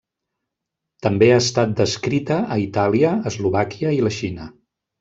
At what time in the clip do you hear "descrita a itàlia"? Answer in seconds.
1.81-3.13